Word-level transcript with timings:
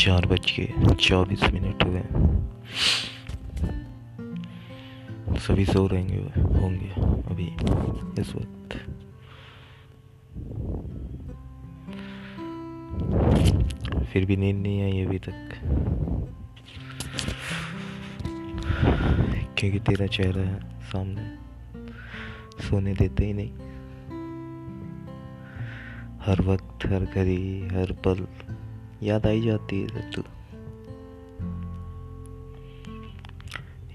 चार 0.00 0.26
बज 0.26 0.50
के 0.50 0.94
चौबीस 0.94 1.42
मिनट 1.42 1.84
हुए। 1.84 2.00
सभी 5.38 5.66
सो 5.66 5.86
रहेंगे, 5.86 6.40
होंगे 6.40 6.90
अभी 7.30 7.46
इस 8.22 8.34
वक्त। 8.34 8.76
फिर 14.04 14.24
भी 14.24 14.36
नींद 14.36 14.56
नहीं 14.56 14.82
आई 14.82 15.00
अभी 15.00 15.18
तक। 15.18 15.58
क्योंकि 19.58 19.78
तेरा 19.78 20.06
चेहरा 20.06 20.42
है 20.42 20.80
सामने 20.80 21.36
सोने 22.62 22.94
देते 22.94 23.26
ही 23.26 23.32
नहीं। 23.32 23.52
हर 26.20 26.42
वक्त, 26.42 26.86
हर 26.86 27.04
घड़ी, 27.04 27.68
हर 27.68 27.92
पल 27.92 28.26
याद 29.02 29.26
आई 29.26 29.40
जाती 29.40 29.80
है 29.80 30.10
तू। 30.10 30.22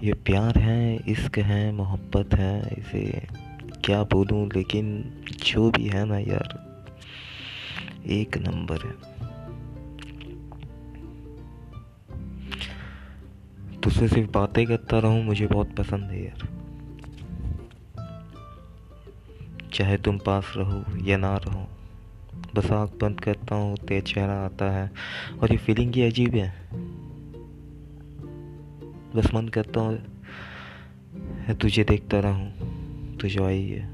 ये 0.02 0.12
प्यार 0.12 0.58
है, 0.58 0.96
इश्क 0.96 1.38
है, 1.38 1.72
मोहब्बत 1.72 2.34
है, 2.34 2.74
इसे 2.78 3.26
क्या 3.84 4.02
बोलूँ, 4.02 4.46
लेकिन 4.46 5.02
जो 5.46 5.70
भी 5.70 5.88
है 5.88 6.04
ना 6.04 6.18
यार, 6.18 6.66
एक 8.06 8.38
नंबर 8.38 8.78
है। 8.86 9.16
तुझसे 13.80 14.08
सिर्फ़ 14.08 14.30
बातें 14.30 14.66
करता 14.66 14.98
रहूँ, 14.98 15.24
मुझे 15.24 15.46
बहुत 15.46 15.76
पसंद 15.76 16.10
है 16.10 16.24
यार। 16.24 16.48
चाहे 19.72 19.96
तुम 19.96 20.18
पास 20.18 20.52
रहो 20.56 21.06
या 21.06 21.16
ना 21.16 21.36
रहो 21.36 21.68
बस 22.56 22.70
आँख 22.72 22.90
बंद 23.00 23.20
करता 23.20 23.54
हूँ, 23.54 23.76
तेज 23.78 24.04
चेहरा 24.04 24.34
आता 24.34 24.70
है 24.70 24.90
और 25.42 25.52
ये 25.52 25.56
फीलिंग 25.56 25.94
ही 25.94 26.02
अजीब 26.02 26.34
है। 26.34 26.48
बस 29.16 29.30
मन 29.34 29.48
करता 29.48 29.80
हूँ 29.80 31.56
तुझे 31.60 31.84
देखता 31.84 32.20
रहूँ 32.20 33.16
तुझे 33.18 33.44
आई 33.44 33.62
है, 33.62 33.88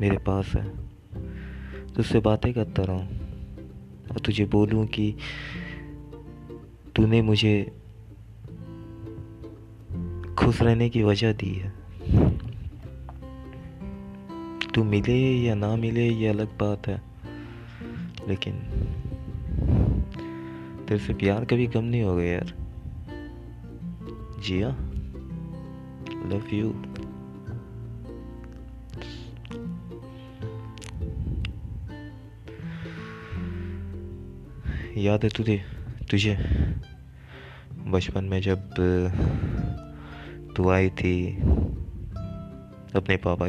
मेरे 0.00 0.18
पास 0.18 0.46
है। 0.46 0.64
तुझसे 1.94 2.20
बातें 2.20 2.52
करता 2.54 2.82
रहूँ 2.82 3.06
और 4.10 4.18
तुझे 4.18 4.44
बोलूँ 4.44 4.86
कि 4.86 5.14
तूने 6.96 7.22
मुझे 7.22 7.54
खुश 10.38 10.62
रहने 10.62 10.88
की 10.88 11.02
वजह 11.02 11.32
दी 11.32 11.54
है। 11.54 11.72
तू 14.74 14.84
मिले 14.84 15.18
या 15.42 15.54
ना 15.54 15.76
मिले, 15.76 16.08
ये 16.08 16.28
अलग 16.28 16.58
बात 16.58 16.86
है। 16.86 17.07
लेकिन 18.28 18.54
तेरे 20.88 21.00
से 21.00 21.14
प्यार 21.14 21.44
कभी 21.44 21.66
कम 21.66 21.84
नहीं 21.84 22.02
हो 22.02 22.16
गया 22.16 22.32
यार। 22.32 22.52
जिया 24.40 24.68
लव 26.28 26.54
यू 26.54 26.74
याद 35.02 35.24
है 35.24 35.28
तुझे 35.28 35.64
तुझे। 36.10 36.36
बचपन 37.86 38.24
में 38.24 38.40
जब 38.42 38.58
तू 40.56 40.68
आई 40.68 40.88
थी, 40.90 41.36
अपने 42.94 43.16
पापा 43.16 43.46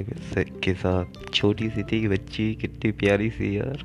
के 0.64 0.74
साथ। 0.74 1.06
छोटी 1.34 1.70
सी 1.70 1.84
थी 1.84 2.08
बच्ची, 2.08 2.56
कितनी 2.56 2.92
प्यारी 2.92 3.30
सी 3.30 3.58
यार। 3.58 3.78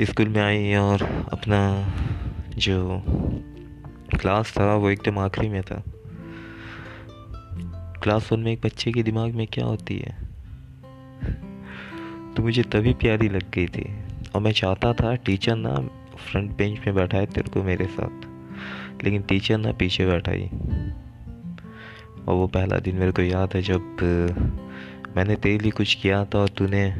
स्कूल 0.00 0.28
में 0.28 0.42
आई 0.42 0.74
और 0.74 1.28
अपना 1.32 1.90
जो 2.56 3.02
क्लास 4.20 4.54
था, 4.58 4.74
वो 4.74 4.90
एकदम 4.90 5.18
आखिरी 5.18 5.48
में 5.48 5.62
था। 5.62 5.82
क्लास 8.02 8.32
वन 8.32 8.40
में 8.40 8.52
एक 8.52 8.60
बच्चे 8.64 8.92
के 8.92 9.02
दिमाग 9.02 9.32
में 9.32 9.46
क्या 9.46 9.64
होती 9.64 9.98
है? 9.98 10.18
तो 12.34 12.42
मुझे 12.42 12.62
तभी 12.62 12.92
प्यारी 12.92 13.28
लग 13.28 13.50
गई 13.54 13.66
थी। 13.66 13.96
और 14.34 14.40
मैं 14.40 14.52
चाहता 14.52 14.92
था, 14.92 15.14
टीचर 15.14 15.56
ना 15.56 15.74
फ्रंट 16.16 16.56
बेंच 16.56 16.78
में 16.78 16.94
बैठाए 16.94 17.26
तेरे 17.26 17.50
को 17.50 17.62
मेरे 17.62 17.84
साथ। 17.84 18.26
लेकिन 19.04 19.22
टीचर 19.22 19.58
ना 19.58 19.72
पीछे 19.72 20.06
बैठाई। 20.06 20.50
और 22.28 22.34
वो 22.34 22.46
पहला 22.46 22.78
दिन 22.78 22.96
मेरे 22.96 23.12
को 23.12 23.22
याद 23.22 23.50
है, 23.54 23.62
जब 23.62 23.80
मैंने 25.16 25.36
तेरे 25.36 25.58
लिए 25.58 25.70
कुछ 25.70 25.94
किया 25.94 26.24
था 26.24 26.38
और 26.38 26.48
तूने 26.48 26.96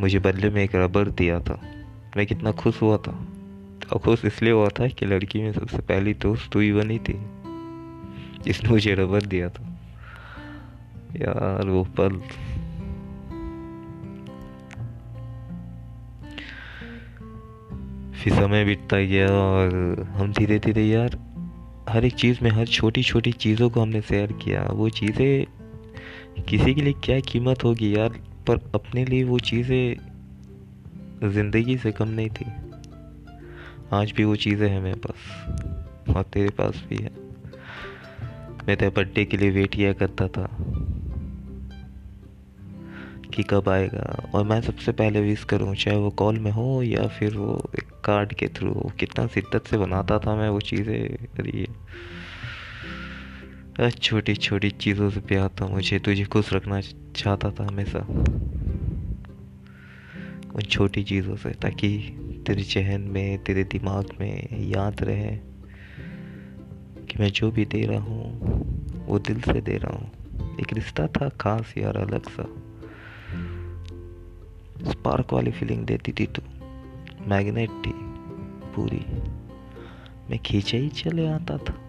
मुझे 0.00 0.18
बदले 0.18 0.50
में 0.50 0.62
एक 0.64 0.74
रबर 0.74 1.08
दिया 1.08 1.40
था। 1.40 1.60
मैं 2.18 2.26
कितना 2.26 2.52
खुश 2.52 2.82
हुआ 2.82 2.96
था। 2.96 3.26
और 3.92 3.98
खुश 3.98 4.24
इसलिए 4.24 4.52
हुआ 4.52 4.68
था 4.68 4.88
कि 4.88 5.06
लड़की 5.06 5.42
में 5.42 5.52
सबसे 5.52 5.78
पहली 5.78 6.14
दोस्त 6.14 6.52
तू 6.52 6.60
ही 6.60 6.72
बनी 6.72 6.98
थी। 6.98 7.26
जिसने 8.44 8.70
मुझे 8.70 8.94
रबर 8.94 9.22
दिया 9.22 9.48
था। 9.48 9.80
यार, 11.16 11.68
वो 11.68 11.84
पल। 11.84 12.10
फिर 18.14 18.32
समय 18.32 18.64
बीतता 18.64 18.98
गया 18.98 19.28
और 19.28 20.02
हम 20.16 20.32
धीरे 20.32 20.58
धीरे, 20.58 20.84
यार, 20.84 21.18
हर 21.88 22.04
एक 22.04 22.14
चीज़ 22.14 22.38
में, 22.42 22.50
हर 22.50 22.66
छोटी 22.66 23.02
छोटी 23.02 23.32
चीज़ों 23.32 23.70
को 23.70 23.80
हमने 23.80 24.00
शेयर 24.00 24.32
किया। 24.32 24.62
वो 24.62 24.88
चीज़ें 24.88 25.46
किसी 26.42 26.74
के 26.74 26.80
लिए 26.80 26.92
क्या 26.92 27.20
कीमत 27.20 27.64
होगी, 27.64 27.96
यार, 27.96 28.08
पर 28.46 28.72
अपने 28.74 29.04
लिए 29.04 29.24
वो 29.24 29.38
चीज़ें 29.38 29.96
ज़िंदगी 31.24 31.76
से 31.78 31.92
कम 31.92 32.08
नहीं 32.08 32.28
थी। 32.30 32.46
आज 33.92 34.12
भी 34.16 34.24
वो 34.24 34.36
चीज़ें 34.36 34.68
हैं 34.68 34.80
मेरे 34.80 35.00
पास, 35.06 36.16
और 36.16 36.22
तेरे 36.24 36.50
पास 36.50 36.82
भी 36.88 36.96
है। 36.96 37.10
मैं 38.66 38.76
तेरे 38.76 38.90
बर्थडे 38.90 39.24
के 39.24 39.36
लिए 39.36 39.50
वेट 39.50 39.74
किया 39.74 39.92
करता 39.92 40.28
था 40.28 40.48
कि 43.34 43.42
कब 43.42 43.68
आएगा, 43.68 44.04
और 44.34 44.44
मैं 44.44 44.60
सबसे 44.60 44.92
पहले 44.92 45.20
विश 45.20 45.44
करूँ, 45.44 45.74
चाहे 45.74 45.96
वो 45.96 46.10
कॉल 46.10 46.38
में 46.38 46.50
हो 46.50 46.82
या 46.82 47.06
फिर 47.08 47.36
वो 47.36 47.70
एक 47.74 47.90
कार्ड 48.04 48.32
के 48.32 48.48
थ्रू 48.48 48.72
कितना 49.00 49.26
शिद्दत 49.26 49.66
से 49.66 49.78
बनाता 49.78 50.18
था 50.18 50.34
मैं 50.36 50.48
वो 50.48 50.60
चीज़ें 50.60 51.26
करिए 51.36 51.66
छोटी 53.90 54.34
छोटी 54.34 54.70
चीज़ों 54.70 55.08
से 55.10 55.20
प्यार 55.20 55.48
था 55.60 55.66
मुझे, 55.66 55.98
तुझे 55.98 56.24
खुश 56.24 56.52
रखना 56.52 56.80
चाहता 57.16 57.50
था 57.50 57.66
हमेशा। 57.66 57.98
उन 60.54 60.62
छोटी 60.62 61.02
चीज़ों 61.02 61.36
से, 61.36 61.50
ताकि 61.50 61.98
तेरे 62.46 62.62
चहन 62.62 63.00
में, 63.00 63.44
तेरे 63.44 63.64
दिमाग 63.64 64.06
में 64.20 64.48
याद 64.60 65.02
रहे 65.02 65.36
कि 67.06 67.18
मैं 67.20 67.32
जो 67.32 67.50
भी 67.50 67.64
दे 67.64 67.86
रहा 67.86 68.00
हूँ, 68.00 68.40
वो 69.06 69.18
दिल 69.18 69.40
से 69.40 69.60
दे 69.60 69.76
रहा 69.76 69.96
हूँ। 69.96 70.10
एक 70.60 70.72
रिश्ता 70.72 71.06
था 71.06 71.28
खास 71.28 71.74
यार, 71.78 71.96
अलग 71.96 72.28
सा। 72.28 72.42
स्पार्क 74.90 75.32
वाली 75.32 75.50
फीलिंग 75.50 75.86
देती 75.86 76.12
थी 76.12 76.26
तू। 76.26 76.42
मैग्नेट 77.28 77.70
थी 77.70 77.92
पूरी। 78.74 79.06
मैं 80.30 80.38
खींचे 80.38 80.78
ही 80.78 80.88
चले 80.88 81.26
आता 81.26 81.58
था। 81.58 81.87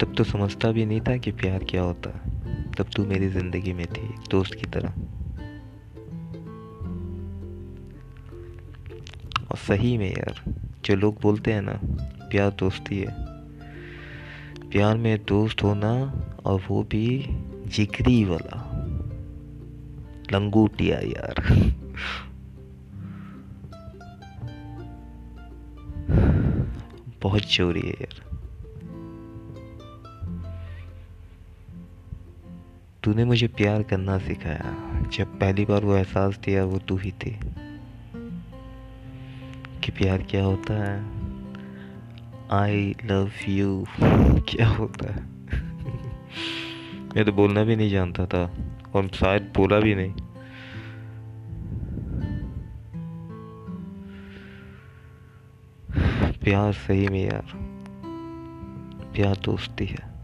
तब 0.00 0.14
तो 0.14 0.24
समझता 0.24 0.72
भी 0.72 0.86
नहीं 0.86 1.00
था 1.00 1.16
कि 1.16 1.30
प्यार 1.30 1.64
क्या 1.64 1.82
होता। 1.82 2.10
तब 2.78 2.86
तू 2.96 3.04
मेरी 3.04 3.28
ज़िंदगी 3.28 3.72
में 3.72 3.86
थी 3.86 4.14
दोस्त 4.30 4.54
की 4.54 4.66
तरह। 4.66 4.88
और 9.50 9.56
सही 9.56 9.98
में 9.98 10.10
यार, 10.10 10.54
जो 10.84 10.96
लोग 10.96 11.20
बोलते 11.20 11.52
हैं 11.52 11.62
ना, 11.62 11.80
प्यार 12.30 12.50
दोस्ती 12.50 12.98
है। 12.98 13.14
प्यार 14.70 14.96
में 14.96 15.24
दोस्त 15.28 15.62
होना 15.62 15.92
और 16.44 16.60
वो 16.68 16.82
भी 16.82 17.26
जिगरी 17.66 18.24
वाला। 18.24 18.64
लंगूटिया 20.32 20.98
यार। 20.98 21.64
बहुत 27.22 27.42
ज़रूरी 27.42 27.80
है 27.80 27.90
यार। 27.90 28.37
तूने 33.08 33.24
मुझे 33.24 33.48
प्यार 33.48 33.82
करना 33.82 34.18
सिखाया। 34.18 34.92
जब 35.12 35.38
पहली 35.38 35.64
बार 35.64 35.84
वो 35.84 35.96
एहसास 35.96 36.38
दिया, 36.44 36.64
वो 36.64 36.78
तू 36.78 36.96
ही 36.96 37.10
थी। 37.10 37.40
कि 39.84 39.92
प्यार 39.92 40.22
क्या 40.22 40.44
होता 40.44 40.74
है? 40.74 41.04
आई 42.52 42.94
लव 43.04 43.30
यू 43.48 43.84
क्या 44.48 44.68
होता 44.68 45.12
है? 45.12 45.22
मैं 47.16 47.24
तो 47.24 47.32
बोलना 47.32 47.64
भी 47.64 47.76
नहीं 47.76 47.90
जानता 47.90 48.26
था, 48.26 48.52
और 48.94 49.08
शायद 49.08 49.52
बोला 49.56 49.80
भी 49.80 49.94
नहीं। 49.94 50.12
प्यार 56.44 56.72
सही 56.72 57.08
में 57.08 57.24
यार, 57.24 57.46
प्यार 59.14 59.36
दोस्ती 59.36 59.86
है। 59.86 60.17